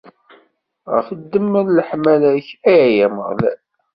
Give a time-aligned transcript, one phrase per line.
[0.93, 3.59] Ɣef ddemma n leḥmala-k, ay Ameɣlal!